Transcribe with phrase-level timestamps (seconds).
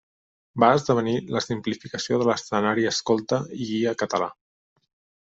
[0.61, 4.31] Va esdevenir la simplificació de l'escenari escolta i guia català.